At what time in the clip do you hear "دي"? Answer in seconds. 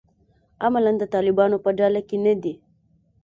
2.43-2.53